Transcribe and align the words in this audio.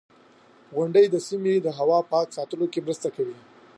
•غونډۍ 0.75 1.05
د 1.09 1.15
سیمې 1.27 1.53
د 1.61 1.67
هوا 1.77 1.99
پاک 2.11 2.27
ساتلو 2.37 2.65
کې 2.73 2.79
مرسته 2.85 3.07
کوي. 3.15 3.37